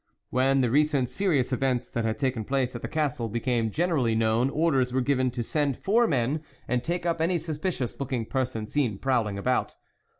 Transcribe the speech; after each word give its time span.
When 0.31 0.61
the 0.61 0.71
recent 0.71 1.09
serious 1.09 1.53
events 1.53 1.87
that 1.89 2.05
had 2.05 2.17
taken 2.17 2.43
place 2.43 2.75
at 2.75 2.81
the 2.81 2.87
Castle 2.87 3.29
became 3.29 3.69
gener 3.69 3.99
ally 3.99 4.15
known, 4.15 4.49
orders 4.49 4.91
were 4.91 4.99
given 5.01 5.29
to 5.29 5.43
send 5.43 5.77
four 5.77 6.07
men 6.07 6.41
and 6.67 6.83
take 6.83 7.05
up 7.05 7.21
any 7.21 7.37
suspicious 7.37 7.99
looking 7.99 8.25
person 8.25 8.65
seen 8.65 8.97
prowling 8.97 9.37
about. 9.37 9.75